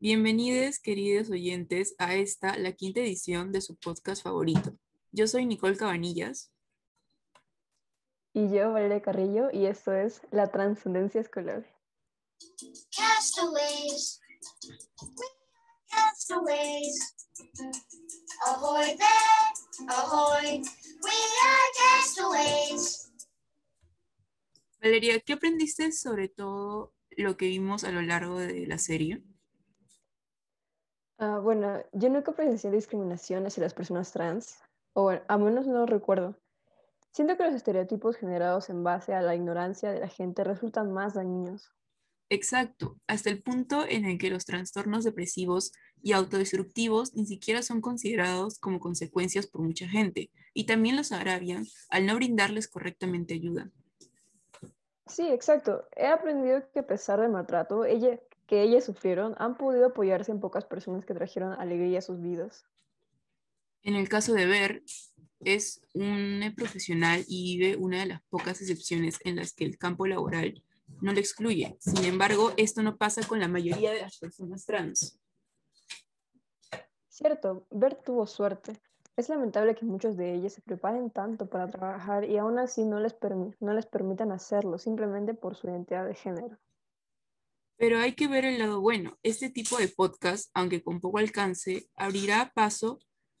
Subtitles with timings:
[0.00, 4.78] Bienvenidos, queridos oyentes, a esta, la quinta edición de su podcast favorito.
[5.10, 6.52] Yo soy Nicole Cabanillas.
[8.32, 11.66] Y yo, Valeria Carrillo, y esto es La Transcendencia Escolar.
[12.96, 14.20] Castaways,
[15.90, 17.16] castaways.
[18.46, 20.62] Ahoy there, ahoy,
[21.02, 21.10] we
[21.42, 23.10] are castaways.
[24.80, 29.24] Valeria, ¿qué aprendiste sobre todo lo que vimos a lo largo de la serie?
[31.18, 34.60] Ah, bueno, yo nunca presencié discriminación hacia las personas trans,
[34.92, 36.36] o bueno, a menos no lo recuerdo.
[37.12, 41.14] Siento que los estereotipos generados en base a la ignorancia de la gente resultan más
[41.14, 41.72] dañinos.
[42.30, 45.72] Exacto, hasta el punto en el que los trastornos depresivos
[46.02, 51.64] y autodestructivos ni siquiera son considerados como consecuencias por mucha gente, y también los agravian
[51.88, 53.72] al no brindarles correctamente ayuda.
[55.06, 55.88] Sí, exacto.
[55.96, 60.40] He aprendido que a pesar del maltrato, ella, que ellas sufrieron han podido apoyarse en
[60.40, 62.64] pocas personas que trajeron alegría a sus vidas.
[63.82, 64.82] En el caso de Ver,
[65.40, 70.06] es un profesional y vive una de las pocas excepciones en las que el campo
[70.06, 70.64] laboral
[71.02, 71.76] no le excluye.
[71.78, 75.20] Sin embargo, esto no pasa con la mayoría de las personas trans.
[77.08, 78.72] Cierto, Ver tuvo suerte.
[79.16, 82.98] Es lamentable que muchos de ellos se preparen tanto para trabajar y aún así no
[82.98, 83.14] les,
[83.60, 86.56] no les permitan hacerlo simplemente por su identidad de género.
[87.78, 89.16] Pero hay que ver el lado bueno.
[89.22, 92.98] Este tipo de podcast, aunque con poco alcance, abrirá paso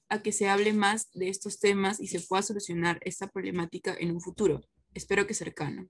[0.08, 4.12] a que se hable más de estos temas y se pueda solucionar esta problemática en
[4.12, 4.60] un futuro.
[4.94, 5.88] Espero que cercano.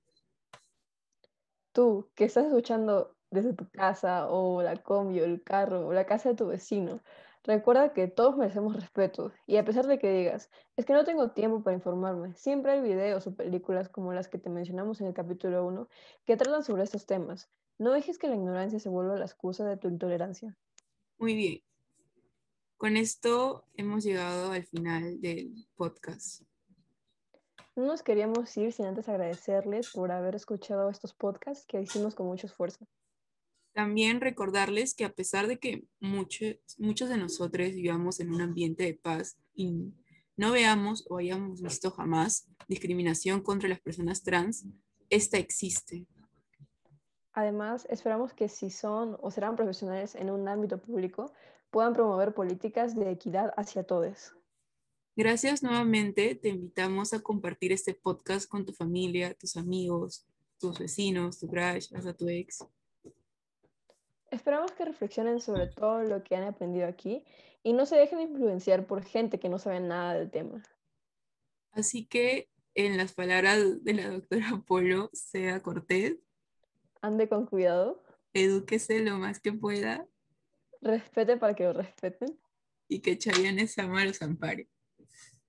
[1.72, 6.06] Tú, que estás escuchando desde tu casa o la combi o el carro o la
[6.06, 7.02] casa de tu vecino,
[7.44, 11.33] recuerda que todos merecemos respeto y a pesar de que digas, es que no tengo
[11.33, 15.14] tiempo para informarme, siempre hay videos o películas como las que te mencionamos en el
[15.14, 15.86] capítulo 1
[16.24, 19.76] que tratan sobre estos temas no dejes que la ignorancia se vuelva la excusa de
[19.76, 20.56] tu intolerancia.
[21.18, 21.62] Muy bien.
[22.76, 26.42] Con esto hemos llegado al final del podcast.
[27.74, 32.27] No nos queríamos ir sin antes agradecerles por haber escuchado estos podcasts que hicimos con
[32.27, 32.86] mucho esfuerzo.
[33.72, 38.83] También recordarles que a pesar de que muchos, muchos de nosotros vivamos en un ambiente
[38.83, 39.92] de paz y
[40.36, 44.67] no veamos o hayamos visto jamás discriminación contra las personas trans,
[45.11, 46.06] esta existe
[47.38, 51.32] Además, esperamos que si son o serán profesionales en un ámbito público,
[51.70, 54.34] puedan promover políticas de equidad hacia todos.
[55.14, 56.34] Gracias nuevamente.
[56.34, 60.26] Te invitamos a compartir este podcast con tu familia, tus amigos,
[60.58, 62.66] tus vecinos, tu crush, hasta tu ex.
[64.32, 67.24] Esperamos que reflexionen sobre todo lo que han aprendido aquí
[67.62, 70.60] y no se dejen influenciar por gente que no sabe nada del tema.
[71.70, 76.16] Así que, en las palabras de la doctora Polo, sea cortés,
[77.03, 78.03] ande con cuidado.
[78.33, 80.07] Edúquese lo más que pueda.
[80.81, 82.39] Respete para que lo respeten.
[82.89, 84.69] Y que Chayanne Sama los ampare.